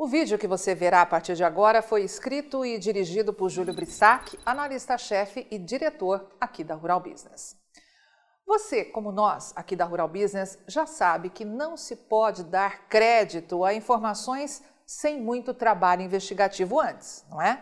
O 0.00 0.06
vídeo 0.06 0.38
que 0.38 0.46
você 0.46 0.76
verá 0.76 1.02
a 1.02 1.06
partir 1.06 1.34
de 1.34 1.42
agora 1.42 1.82
foi 1.82 2.04
escrito 2.04 2.64
e 2.64 2.78
dirigido 2.78 3.32
por 3.32 3.48
Júlio 3.48 3.74
Brissac, 3.74 4.38
analista-chefe 4.46 5.44
e 5.50 5.58
diretor 5.58 6.30
aqui 6.40 6.62
da 6.62 6.76
Rural 6.76 7.00
Business. 7.00 7.56
Você, 8.46 8.84
como 8.84 9.10
nós 9.10 9.52
aqui 9.56 9.74
da 9.74 9.84
Rural 9.84 10.06
Business, 10.06 10.56
já 10.68 10.86
sabe 10.86 11.30
que 11.30 11.44
não 11.44 11.76
se 11.76 11.96
pode 11.96 12.44
dar 12.44 12.86
crédito 12.86 13.64
a 13.64 13.74
informações 13.74 14.62
sem 14.86 15.20
muito 15.20 15.52
trabalho 15.52 16.02
investigativo 16.02 16.78
antes, 16.78 17.26
não 17.28 17.42
é? 17.42 17.60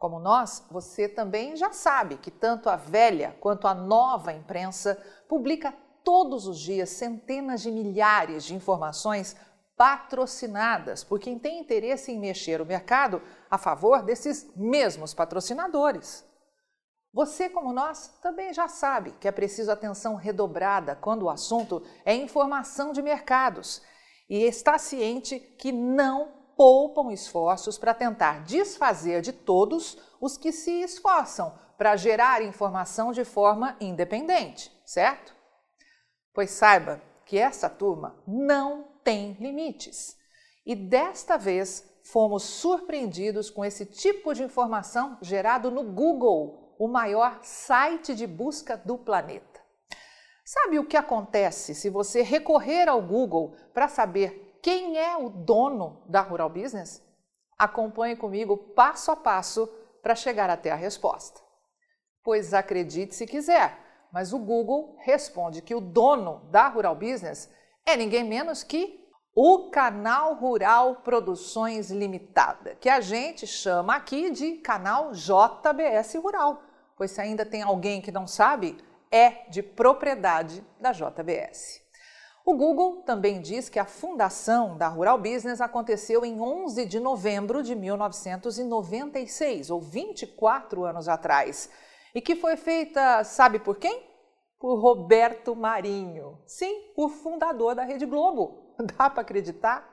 Como 0.00 0.18
nós, 0.18 0.66
você 0.72 1.08
também 1.08 1.54
já 1.54 1.70
sabe 1.70 2.16
que 2.16 2.32
tanto 2.32 2.68
a 2.68 2.74
velha 2.74 3.36
quanto 3.38 3.68
a 3.68 3.74
nova 3.74 4.32
imprensa 4.32 5.00
publica 5.28 5.72
todos 6.02 6.48
os 6.48 6.58
dias 6.58 6.88
centenas 6.88 7.62
de 7.62 7.70
milhares 7.70 8.42
de 8.42 8.54
informações 8.54 9.36
patrocinadas 9.78 11.04
por 11.04 11.20
quem 11.20 11.38
tem 11.38 11.60
interesse 11.60 12.10
em 12.10 12.18
mexer 12.18 12.60
o 12.60 12.66
mercado 12.66 13.22
a 13.48 13.56
favor 13.56 14.02
desses 14.02 14.50
mesmos 14.56 15.14
patrocinadores. 15.14 16.26
Você, 17.14 17.48
como 17.48 17.72
nós, 17.72 18.18
também 18.20 18.52
já 18.52 18.68
sabe 18.68 19.12
que 19.12 19.28
é 19.28 19.32
preciso 19.32 19.70
atenção 19.70 20.16
redobrada 20.16 20.96
quando 20.96 21.22
o 21.22 21.30
assunto 21.30 21.82
é 22.04 22.14
informação 22.14 22.92
de 22.92 23.00
mercados 23.00 23.80
e 24.28 24.42
está 24.42 24.76
ciente 24.78 25.38
que 25.38 25.70
não 25.72 26.32
poupam 26.56 27.12
esforços 27.12 27.78
para 27.78 27.94
tentar 27.94 28.42
desfazer 28.42 29.22
de 29.22 29.32
todos 29.32 29.96
os 30.20 30.36
que 30.36 30.50
se 30.50 30.82
esforçam 30.82 31.56
para 31.78 31.96
gerar 31.96 32.42
informação 32.42 33.12
de 33.12 33.24
forma 33.24 33.76
independente, 33.80 34.72
certo? 34.84 35.34
Pois 36.34 36.50
saiba 36.50 37.00
que 37.24 37.38
essa 37.38 37.70
turma 37.70 38.20
não 38.26 38.97
tem 39.08 39.38
limites. 39.40 40.18
E 40.66 40.76
desta 40.76 41.38
vez 41.38 41.82
fomos 42.04 42.42
surpreendidos 42.42 43.48
com 43.48 43.64
esse 43.64 43.86
tipo 43.86 44.34
de 44.34 44.42
informação 44.42 45.16
gerado 45.22 45.70
no 45.70 45.82
Google, 45.82 46.76
o 46.78 46.86
maior 46.86 47.38
site 47.42 48.14
de 48.14 48.26
busca 48.26 48.76
do 48.76 48.98
planeta. 48.98 49.62
Sabe 50.44 50.78
o 50.78 50.84
que 50.84 50.94
acontece 50.94 51.74
se 51.74 51.88
você 51.88 52.20
recorrer 52.20 52.86
ao 52.86 53.00
Google 53.00 53.56
para 53.72 53.88
saber 53.88 54.58
quem 54.62 54.98
é 54.98 55.16
o 55.16 55.30
dono 55.30 56.02
da 56.06 56.20
Rural 56.20 56.50
Business? 56.50 57.02
Acompanhe 57.58 58.14
comigo 58.14 58.58
passo 58.58 59.10
a 59.10 59.16
passo 59.16 59.66
para 60.02 60.14
chegar 60.14 60.50
até 60.50 60.70
a 60.70 60.76
resposta. 60.76 61.40
Pois 62.22 62.52
acredite 62.52 63.14
se 63.14 63.26
quiser, 63.26 63.78
mas 64.12 64.34
o 64.34 64.38
Google 64.38 64.96
responde 64.98 65.62
que 65.62 65.74
o 65.74 65.80
dono 65.80 66.46
da 66.50 66.68
Rural 66.68 66.94
Business 66.94 67.50
é 67.86 67.96
ninguém 67.96 68.22
menos 68.22 68.62
que 68.62 69.07
o 69.40 69.70
Canal 69.70 70.34
Rural 70.34 70.96
Produções 70.96 71.92
Limitada, 71.92 72.74
que 72.80 72.88
a 72.88 73.00
gente 73.00 73.46
chama 73.46 73.94
aqui 73.94 74.32
de 74.32 74.54
canal 74.54 75.12
JBS 75.12 76.16
Rural, 76.16 76.60
pois 76.96 77.12
se 77.12 77.20
ainda 77.20 77.46
tem 77.46 77.62
alguém 77.62 78.00
que 78.00 78.10
não 78.10 78.26
sabe, 78.26 78.76
é 79.12 79.48
de 79.48 79.62
propriedade 79.62 80.66
da 80.80 80.90
JBS. 80.90 81.80
O 82.44 82.56
Google 82.56 83.02
também 83.02 83.40
diz 83.40 83.68
que 83.68 83.78
a 83.78 83.84
fundação 83.84 84.76
da 84.76 84.88
Rural 84.88 85.18
Business 85.18 85.60
aconteceu 85.60 86.24
em 86.24 86.40
11 86.40 86.84
de 86.84 86.98
novembro 86.98 87.62
de 87.62 87.76
1996, 87.76 89.70
ou 89.70 89.80
24 89.80 90.82
anos 90.82 91.08
atrás, 91.08 91.70
e 92.12 92.20
que 92.20 92.34
foi 92.34 92.56
feita, 92.56 93.22
sabe 93.22 93.60
por 93.60 93.76
quem? 93.76 94.07
Por 94.58 94.80
Roberto 94.80 95.54
Marinho. 95.54 96.38
Sim, 96.46 96.92
o 96.96 97.08
fundador 97.08 97.74
da 97.74 97.84
Rede 97.84 98.06
Globo. 98.06 98.74
Dá 98.96 99.08
para 99.08 99.22
acreditar? 99.22 99.88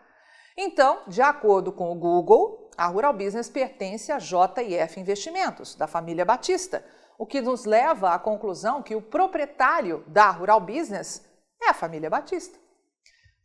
Então, 0.58 1.02
de 1.08 1.22
acordo 1.22 1.72
com 1.72 1.92
o 1.92 1.96
Google, 1.96 2.70
a 2.78 2.88
Rural 2.88 3.14
Business 3.14 3.50
pertence 3.50 4.12
à 4.12 4.18
JF 4.18 5.00
Investimentos, 5.00 5.76
da 5.76 5.86
família 5.86 6.24
Batista, 6.24 6.84
o 7.18 7.26
que 7.26 7.42
nos 7.42 7.66
leva 7.66 8.14
à 8.14 8.20
conclusão 8.20 8.82
que 8.82 8.96
o 8.96 9.02
proprietário 9.02 10.04
da 10.08 10.30
Rural 10.32 10.60
Business 10.60 11.26
é 11.62 11.70
a 11.70 11.74
família 11.74 12.10
Batista. 12.10 12.58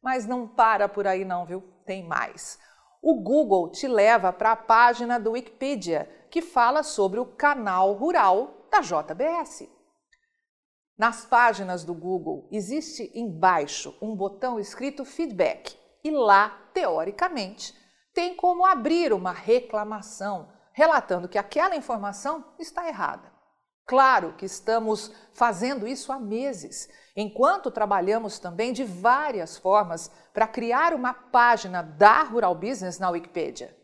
Mas 0.03 0.26
não 0.26 0.48
para 0.48 0.88
por 0.88 1.06
aí 1.06 1.25
não, 1.25 1.44
viu? 1.44 1.62
Tem 1.84 2.06
mais. 2.06 2.59
O 3.03 3.22
Google 3.22 3.70
te 3.70 3.86
leva 3.86 4.32
para 4.32 4.53
a 4.53 4.56
página 4.56 5.19
do 5.19 5.32
Wikipedia, 5.32 6.09
que 6.30 6.42
fala 6.42 6.82
sobre 6.82 7.19
o 7.19 7.26
canal 7.26 7.92
rural 7.94 8.66
da 8.70 8.80
JBS. 8.80 9.69
Nas 11.00 11.25
páginas 11.25 11.83
do 11.83 11.94
Google 11.94 12.47
existe 12.53 13.11
embaixo 13.15 13.97
um 14.03 14.15
botão 14.15 14.61
escrito 14.61 15.03
feedback 15.03 15.75
e 16.05 16.11
lá, 16.11 16.50
teoricamente, 16.75 17.75
tem 18.12 18.37
como 18.37 18.66
abrir 18.66 19.10
uma 19.10 19.33
reclamação 19.33 20.53
relatando 20.75 21.27
que 21.27 21.39
aquela 21.39 21.75
informação 21.75 22.44
está 22.59 22.87
errada. 22.87 23.33
Claro 23.87 24.34
que 24.34 24.44
estamos 24.44 25.10
fazendo 25.33 25.87
isso 25.87 26.12
há 26.12 26.21
meses, 26.21 26.87
enquanto 27.16 27.71
trabalhamos 27.71 28.39
também 28.39 28.71
de 28.71 28.84
várias 28.84 29.56
formas 29.56 30.10
para 30.34 30.47
criar 30.47 30.93
uma 30.93 31.15
página 31.15 31.81
da 31.81 32.25
Rural 32.25 32.55
Business 32.55 32.99
na 32.99 33.09
Wikipedia. 33.09 33.75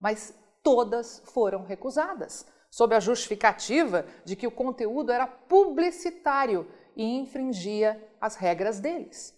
Mas 0.00 0.32
todas 0.62 1.22
foram 1.26 1.62
recusadas, 1.66 2.46
sob 2.74 2.92
a 2.92 2.98
justificativa 2.98 4.04
de 4.24 4.34
que 4.34 4.48
o 4.48 4.50
conteúdo 4.50 5.12
era 5.12 5.28
publicitário 5.28 6.68
e 6.96 7.04
infringia 7.04 8.04
as 8.20 8.34
regras 8.34 8.80
deles. 8.80 9.32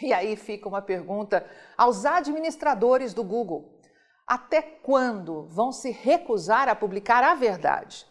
E 0.00 0.10
aí 0.10 0.34
fica 0.36 0.66
uma 0.66 0.80
pergunta 0.80 1.46
aos 1.76 2.06
administradores 2.06 3.12
do 3.12 3.22
Google: 3.22 3.78
até 4.26 4.62
quando 4.62 5.48
vão 5.48 5.70
se 5.70 5.90
recusar 5.90 6.66
a 6.66 6.74
publicar 6.74 7.22
a 7.22 7.34
verdade? 7.34 8.06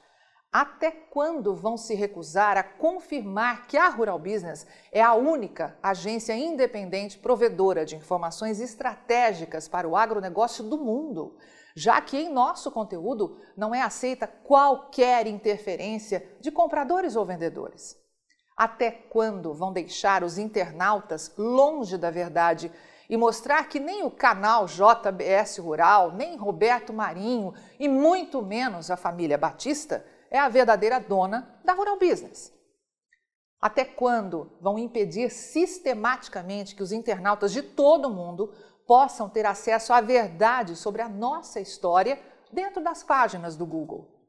Até 0.51 0.89
quando 0.89 1.53
vão 1.53 1.77
se 1.77 1.93
recusar 1.93 2.57
a 2.57 2.63
confirmar 2.63 3.67
que 3.67 3.77
a 3.77 3.87
Rural 3.87 4.17
Business 4.17 4.65
é 4.91 4.99
a 4.99 5.13
única 5.13 5.77
agência 5.81 6.35
independente 6.35 7.19
provedora 7.19 7.85
de 7.85 7.95
informações 7.95 8.59
estratégicas 8.59 9.67
para 9.67 9.87
o 9.87 9.95
agronegócio 9.95 10.63
do 10.63 10.75
mundo, 10.75 11.37
já 11.75 12.01
que 12.01 12.17
em 12.17 12.33
nosso 12.33 12.71
conteúdo 12.71 13.39
não 13.55 13.75
é 13.75 13.83
aceita 13.83 14.25
qualquer 14.25 15.27
interferência 15.27 16.27
de 16.41 16.49
compradores 16.49 17.16
ou 17.16 17.23
vendedores? 17.23 17.95
Até 18.57 18.89
quando 18.89 19.53
vão 19.53 19.71
deixar 19.71 20.23
os 20.23 20.39
internautas 20.39 21.31
longe 21.37 21.95
da 21.95 22.09
verdade 22.09 22.71
e 23.07 23.16
mostrar 23.16 23.69
que 23.69 23.79
nem 23.79 24.03
o 24.03 24.09
canal 24.09 24.66
JBS 24.66 25.59
Rural, 25.59 26.11
nem 26.11 26.35
Roberto 26.35 26.91
Marinho 26.91 27.53
e 27.79 27.87
muito 27.87 28.41
menos 28.41 28.89
a 28.89 28.97
família 28.97 29.37
Batista 29.37 30.03
é 30.29 30.40
a 30.40 30.50
verdadeira 30.50 31.00
dona 31.00 31.59
da 31.63 31.73
rural 31.73 31.97
business. 31.97 32.53
Até 33.62 33.84
quando 33.84 34.51
vão 34.62 34.79
impedir 34.79 35.29
sistematicamente 35.29 36.75
que 36.75 36.84
os 36.84 36.91
internautas 36.91 37.51
de 37.51 37.62
todo 37.62 38.06
o 38.06 38.13
mundo 38.13 38.53
possam 38.88 39.29
ter 39.29 39.45
acesso 39.45 39.91
à 39.91 40.00
verdade 40.00 40.75
sobre 40.75 41.01
a 41.01 41.09
nossa 41.09 41.59
história 41.59 42.19
dentro 42.51 42.81
das 42.81 43.03
páginas 43.03 43.56
do 43.56 43.66
Google? 43.66 44.19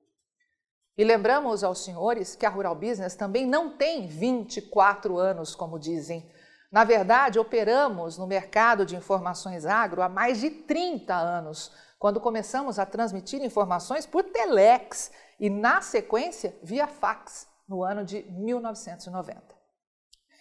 E 0.99 1.05
lembramos 1.05 1.65
aos 1.65 1.83
senhores 1.85 2.35
que 2.35 2.45
a 2.45 2.51
Rural 2.51 2.75
Business 2.75 3.15
também 3.15 3.47
não 3.47 3.71
tem 3.77 4.07
24 4.07 5.17
anos, 5.17 5.55
como 5.55 5.79
dizem. 5.79 6.31
Na 6.71 6.85
verdade, 6.85 7.39
operamos 7.39 8.17
no 8.17 8.27
mercado 8.27 8.87
de 8.87 8.95
informações 8.95 9.67
agro 9.67 10.03
há 10.03 10.09
mais 10.09 10.39
de 10.39 10.51
30 10.51 11.13
anos, 11.15 11.73
quando 11.99 12.21
começamos 12.21 12.79
a 12.79 12.87
transmitir 12.87 13.43
informações 13.43 14.07
por 14.07 14.23
telex 14.23 15.11
e, 15.39 15.51
na 15.51 15.83
sequência, 15.83 16.57
via 16.63 16.87
fax, 16.87 17.49
no 17.69 17.83
ano 17.83 18.05
de 18.05 18.23
1990. 18.23 19.43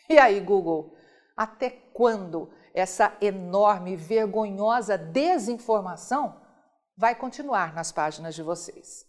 E 0.07 0.19
aí, 0.19 0.39
Google, 0.39 0.95
até 1.35 1.69
quando 1.69 2.51
essa 2.73 3.15
enorme, 3.19 3.95
vergonhosa 3.95 4.97
desinformação 4.97 6.39
vai 6.95 7.15
continuar 7.15 7.73
nas 7.73 7.91
páginas 7.91 8.35
de 8.35 8.43
vocês? 8.43 9.08